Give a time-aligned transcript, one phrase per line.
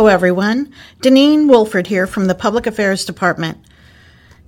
[0.00, 0.72] Hello, everyone.
[1.02, 3.58] Deneen Wolford here from the Public Affairs Department.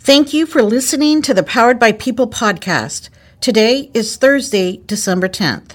[0.01, 3.11] Thank you for listening to the Powered by People podcast.
[3.39, 5.73] Today is Thursday, December 10th.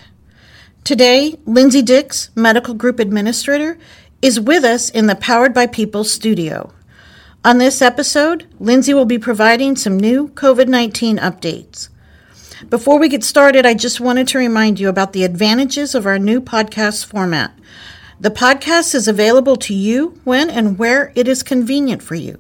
[0.84, 3.78] Today, Lindsay Dix, Medical Group Administrator,
[4.20, 6.74] is with us in the Powered by People studio.
[7.46, 11.90] On this episode, Lindsay will be providing some new COVID 19 updates.
[12.68, 16.18] Before we get started, I just wanted to remind you about the advantages of our
[16.18, 17.57] new podcast format.
[18.20, 22.40] The podcast is available to you when and where it is convenient for you.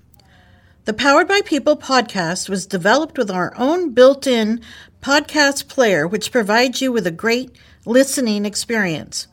[0.87, 4.63] The Powered by People podcast was developed with our own built in
[5.03, 7.55] podcast player, which provides you with a great
[7.85, 9.27] listening experience.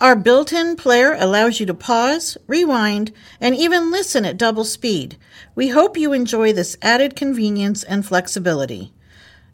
[0.00, 5.18] Our built in player allows you to pause, rewind, and even listen at double speed.
[5.54, 8.94] We hope you enjoy this added convenience and flexibility.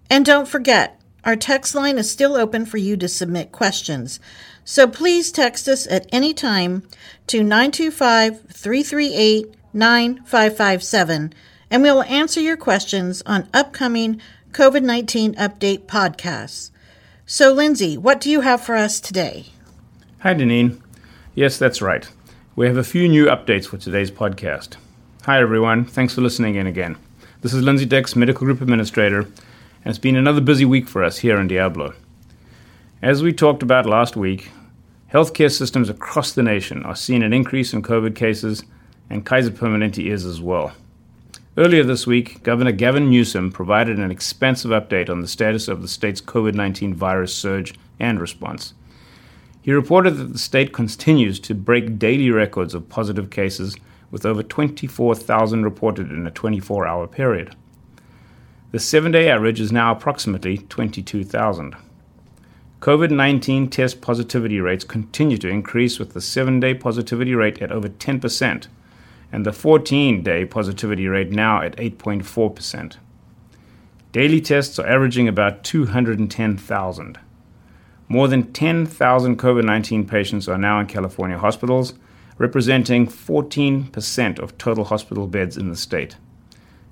[0.09, 4.21] And don't forget, our text line is still open for you to submit questions.
[4.65, 6.85] So please text us at any time
[7.27, 11.35] to 925 338 9557,
[11.73, 14.21] and we will answer your questions on upcoming
[14.53, 16.71] COVID 19 update podcasts.
[17.27, 19.47] So, Lindsay, what do you have for us today?
[20.21, 20.81] Hi, Deneen.
[21.35, 22.09] Yes, that's right.
[22.57, 24.77] We have a few new updates for today's podcast.
[25.25, 25.85] Hi, everyone.
[25.85, 26.97] Thanks for listening in again.
[27.43, 29.31] This is Lindsay Dix, Medical Group Administrator, and
[29.85, 31.93] it's been another busy week for us here in Diablo.
[33.03, 34.51] As we talked about last week,
[35.13, 38.65] healthcare systems across the nation are seeing an increase in COVID cases,
[39.11, 40.73] and Kaiser Permanente is as well.
[41.59, 45.89] Earlier this week, Governor Gavin Newsom provided an expansive update on the status of the
[45.89, 48.73] state's COVID 19 virus surge and response.
[49.67, 53.75] He reported that the state continues to break daily records of positive cases,
[54.13, 57.57] with over 24,000 reported in a 24 hour period.
[58.71, 61.75] The seven day average is now approximately 22,000.
[62.79, 67.73] COVID 19 test positivity rates continue to increase, with the seven day positivity rate at
[67.73, 68.69] over 10%,
[69.33, 72.99] and the 14 day positivity rate now at 8.4%.
[74.13, 77.19] Daily tests are averaging about 210,000.
[78.09, 81.95] More than 10,000 COVID 19 patients are now in California hospitals,
[82.39, 86.17] representing 14% of total hospital beds in the state.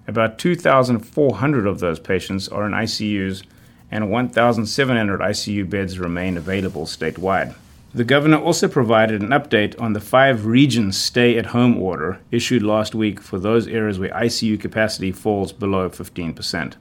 [0.09, 3.45] About 2,400 of those patients are in ICUs,
[3.91, 7.55] and 1,700 ICU beds remain available statewide.
[7.95, 12.65] The governor also provided an update on the five regions stay at home order issued
[12.65, 16.75] last week for those areas where ICU capacity falls below 15%.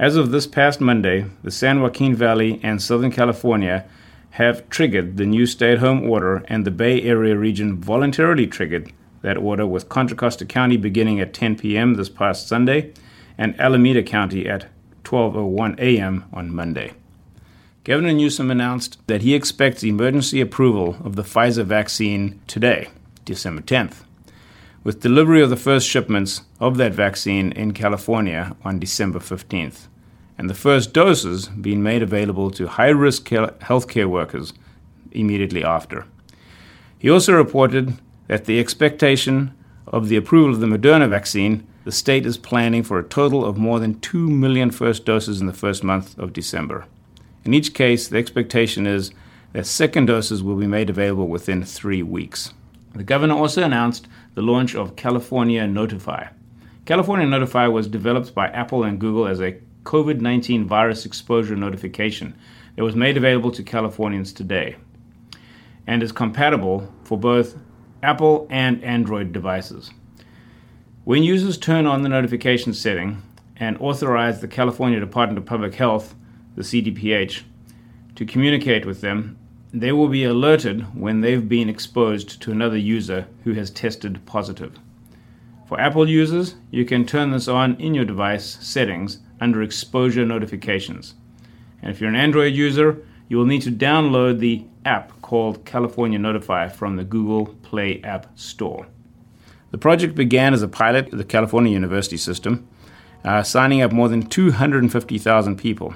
[0.00, 3.84] As of this past Monday, the San Joaquin Valley and Southern California
[4.30, 8.94] have triggered the new stay at home order, and the Bay Area region voluntarily triggered
[9.20, 11.96] that order with Contra Costa County beginning at 10 p.m.
[11.96, 12.94] this past Sunday
[13.36, 14.68] and Alameda County at
[15.04, 16.24] 12:01 a.m.
[16.32, 16.94] on Monday.
[17.84, 22.88] Governor Newsom announced that he expects emergency approval of the Pfizer vaccine today,
[23.26, 23.96] December 10th,
[24.82, 29.88] with delivery of the first shipments of that vaccine in California on December 15th
[30.40, 34.54] and the first doses being made available to high risk healthcare workers
[35.12, 36.06] immediately after.
[36.98, 39.54] He also reported that the expectation
[39.86, 43.58] of the approval of the Moderna vaccine, the state is planning for a total of
[43.58, 46.86] more than 2 million first doses in the first month of December.
[47.44, 49.10] In each case, the expectation is
[49.52, 52.54] that second doses will be made available within three weeks.
[52.94, 56.28] The governor also announced the launch of California Notify.
[56.86, 62.34] California Notify was developed by Apple and Google as a COVID 19 virus exposure notification
[62.76, 64.76] that was made available to Californians today
[65.86, 67.56] and is compatible for both
[68.02, 69.90] Apple and Android devices.
[71.04, 73.22] When users turn on the notification setting
[73.56, 76.14] and authorize the California Department of Public Health,
[76.56, 77.42] the CDPH,
[78.14, 79.38] to communicate with them,
[79.72, 84.78] they will be alerted when they've been exposed to another user who has tested positive.
[85.66, 91.14] For Apple users, you can turn this on in your device settings under exposure notifications.
[91.82, 96.18] And if you're an Android user, you will need to download the app called California
[96.18, 98.86] Notify from the Google Play App Store.
[99.70, 102.68] The project began as a pilot at the California University system,
[103.24, 105.94] uh, signing up more than 250,000 people.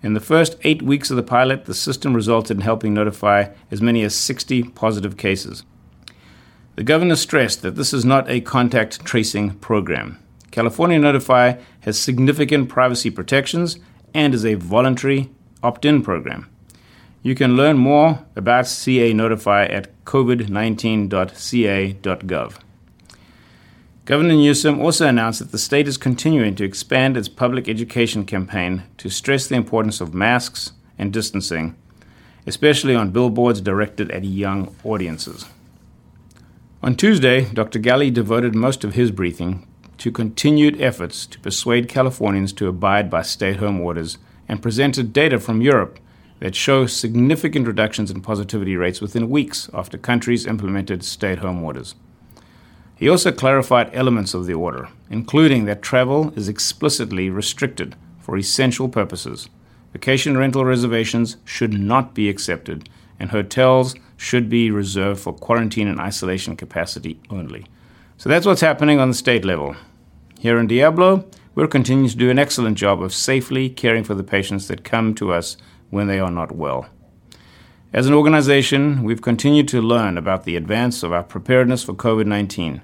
[0.00, 3.82] In the first eight weeks of the pilot, the system resulted in helping notify as
[3.82, 5.64] many as 60 positive cases.
[6.76, 10.18] The governor stressed that this is not a contact tracing program.
[10.50, 13.78] California Notify has significant privacy protections
[14.14, 15.30] and is a voluntary
[15.62, 16.48] opt in program.
[17.22, 22.54] You can learn more about CA Notify at covid19.ca.gov.
[24.04, 28.84] Governor Newsom also announced that the state is continuing to expand its public education campaign
[28.96, 31.76] to stress the importance of masks and distancing,
[32.46, 35.44] especially on billboards directed at young audiences.
[36.82, 37.78] On Tuesday, Dr.
[37.78, 39.67] Ghaly devoted most of his briefing
[39.98, 44.18] to continued efforts to persuade Californians to abide by stay home orders
[44.48, 45.98] and presented data from Europe
[46.40, 51.62] that show significant reductions in positivity rates within weeks after countries implemented stay at home
[51.62, 51.94] orders.
[52.96, 58.88] He also clarified elements of the order, including that travel is explicitly restricted for essential
[58.88, 59.48] purposes.
[59.92, 66.00] Vacation rental reservations should not be accepted, and hotels should be reserved for quarantine and
[66.00, 67.66] isolation capacity only.
[68.16, 69.76] So that's what's happening on the state level.
[70.40, 74.22] Here in Diablo, we're continuing to do an excellent job of safely caring for the
[74.22, 75.56] patients that come to us
[75.90, 76.86] when they are not well.
[77.92, 82.26] As an organization, we've continued to learn about the advance of our preparedness for COVID
[82.26, 82.82] 19.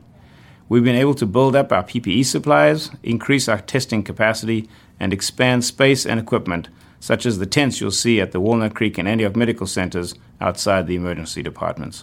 [0.68, 4.68] We've been able to build up our PPE supplies, increase our testing capacity,
[4.98, 6.68] and expand space and equipment,
[6.98, 10.88] such as the tents you'll see at the Walnut Creek and Antioch Medical Centers outside
[10.88, 12.02] the emergency departments.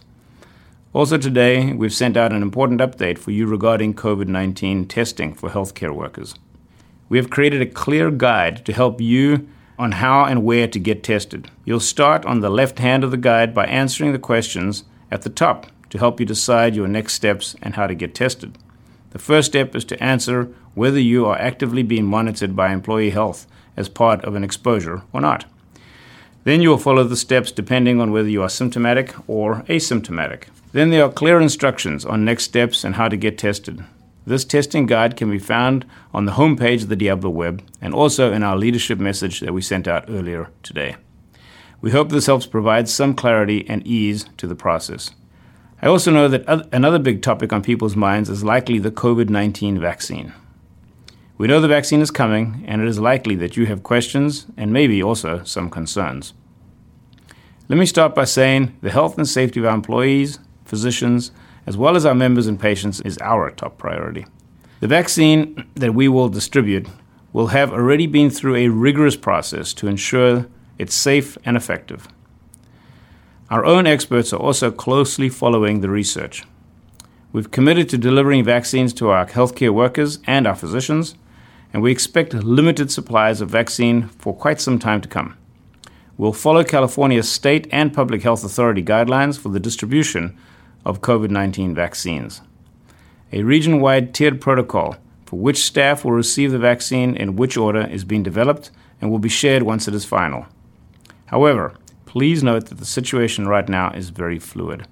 [0.94, 5.50] Also, today, we've sent out an important update for you regarding COVID 19 testing for
[5.50, 6.36] healthcare workers.
[7.08, 9.48] We have created a clear guide to help you
[9.80, 11.50] on how and where to get tested.
[11.64, 15.30] You'll start on the left hand of the guide by answering the questions at the
[15.30, 18.58] top to help you decide your next steps and how to get tested.
[19.12, 23.48] The first step is to answer whether you are actively being monitored by employee health
[23.78, 25.46] as part of an exposure or not.
[26.44, 30.48] Then you will follow the steps depending on whether you are symptomatic or asymptomatic.
[30.72, 33.84] Then there are clear instructions on next steps and how to get tested.
[34.26, 38.32] This testing guide can be found on the homepage of the Diablo web and also
[38.32, 40.96] in our leadership message that we sent out earlier today.
[41.82, 45.12] We hope this helps provide some clarity and ease to the process.
[45.82, 49.80] I also know that another big topic on people's minds is likely the COVID 19
[49.80, 50.32] vaccine.
[51.40, 54.72] We know the vaccine is coming, and it is likely that you have questions and
[54.72, 56.34] maybe also some concerns.
[57.68, 60.38] Let me start by saying the health and safety of our employees,
[60.72, 61.32] physicians,
[61.68, 64.26] as well as our members and patients, is our top priority.
[64.80, 66.88] The vaccine that we will distribute
[67.34, 70.48] will have already been through a rigorous process to ensure
[70.80, 72.08] it's safe and effective.
[73.50, 76.46] Our own experts are also closely following the research.
[77.34, 81.16] We've committed to delivering vaccines to our healthcare workers and our physicians,
[81.74, 85.38] and we expect limited supplies of vaccine for quite some time to come.
[86.18, 90.38] We'll follow California's state and public health authority guidelines for the distribution
[90.86, 92.42] of COVID 19 vaccines.
[93.32, 97.88] A region wide tiered protocol for which staff will receive the vaccine in which order
[97.88, 98.70] is being developed
[99.00, 100.46] and will be shared once it is final.
[101.28, 101.74] However,
[102.06, 104.86] please note that the situation right now is very fluid.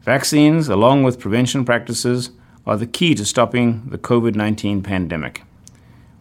[0.00, 2.30] Vaccines, along with prevention practices,
[2.66, 5.42] are the key to stopping the COVID 19 pandemic.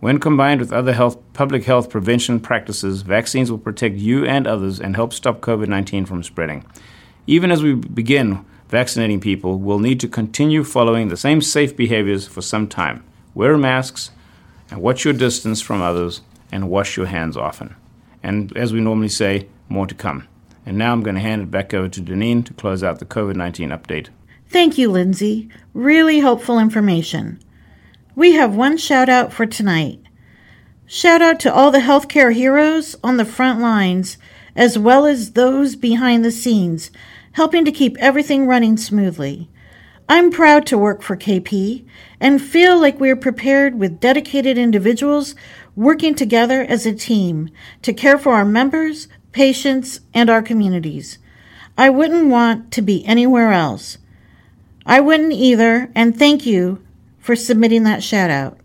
[0.01, 4.79] When combined with other health, public health prevention practices, vaccines will protect you and others
[4.79, 6.65] and help stop COVID 19 from spreading.
[7.27, 12.27] Even as we begin vaccinating people will need to continue following the same safe behaviors
[12.27, 13.03] for some time.
[13.33, 14.11] Wear masks
[14.69, 16.21] and watch your distance from others
[16.51, 17.75] and wash your hands often.
[18.21, 20.27] And as we normally say, more to come.
[20.65, 23.05] And now I'm going to hand it back over to Deneen to close out the
[23.05, 24.09] COVID 19 update.
[24.47, 25.49] Thank you, Lindsay.
[25.73, 27.39] Really helpful information.
[28.15, 29.99] We have one shout out for tonight.
[30.85, 34.17] Shout out to all the healthcare heroes on the front lines,
[34.55, 36.91] as well as those behind the scenes
[37.33, 39.49] helping to keep everything running smoothly.
[40.07, 41.85] I'm proud to work for KP
[42.19, 45.35] and feel like we are prepared with dedicated individuals
[45.75, 47.49] working together as a team
[47.83, 51.19] to care for our members, patients, and our communities.
[51.77, 53.99] I wouldn't want to be anywhere else.
[54.85, 56.83] I wouldn't either, and thank you
[57.19, 58.59] for submitting that shout out.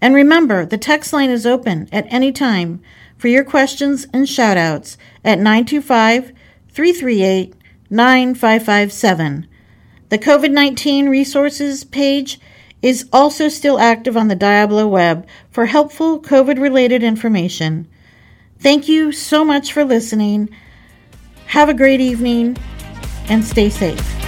[0.00, 2.82] And remember, the text line is open at any time
[3.16, 6.32] for your questions and shout outs at 925
[6.68, 7.54] 338
[7.94, 9.46] 9557.
[10.08, 12.40] The COVID 19 resources page
[12.82, 17.88] is also still active on the Diablo web for helpful COVID related information.
[18.58, 20.48] Thank you so much for listening.
[21.46, 22.56] Have a great evening
[23.28, 24.23] and stay safe.